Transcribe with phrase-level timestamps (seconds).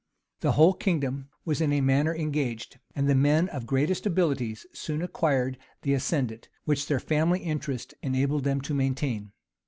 [0.39, 5.03] The whole kingdom was in a manner engaged, and the men of greatest abilities soon
[5.03, 9.31] acquired the ascendant, which their family interest enabled them to maintain.